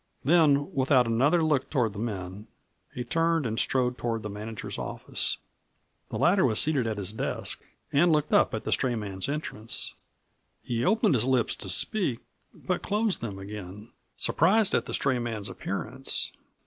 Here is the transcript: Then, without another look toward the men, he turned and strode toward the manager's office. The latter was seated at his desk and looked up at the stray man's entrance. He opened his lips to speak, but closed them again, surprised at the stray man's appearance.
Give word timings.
Then, 0.23 0.73
without 0.73 1.05
another 1.05 1.43
look 1.43 1.69
toward 1.69 1.93
the 1.93 1.99
men, 1.99 2.47
he 2.91 3.03
turned 3.03 3.45
and 3.45 3.59
strode 3.59 3.99
toward 3.99 4.23
the 4.23 4.31
manager's 4.31 4.79
office. 4.79 5.37
The 6.09 6.17
latter 6.17 6.43
was 6.43 6.59
seated 6.59 6.87
at 6.87 6.97
his 6.97 7.13
desk 7.13 7.61
and 7.93 8.11
looked 8.11 8.33
up 8.33 8.55
at 8.55 8.63
the 8.63 8.71
stray 8.71 8.95
man's 8.95 9.29
entrance. 9.29 9.93
He 10.63 10.83
opened 10.83 11.13
his 11.13 11.25
lips 11.25 11.53
to 11.57 11.69
speak, 11.69 12.21
but 12.51 12.81
closed 12.81 13.21
them 13.21 13.37
again, 13.37 13.91
surprised 14.17 14.73
at 14.73 14.87
the 14.87 14.93
stray 14.95 15.19
man's 15.19 15.49
appearance. 15.49 16.31